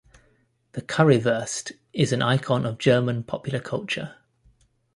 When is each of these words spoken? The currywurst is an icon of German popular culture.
The 0.71 0.81
currywurst 0.81 1.73
is 1.93 2.11
an 2.11 2.23
icon 2.23 2.65
of 2.65 2.79
German 2.79 3.23
popular 3.23 3.59
culture. 3.59 4.15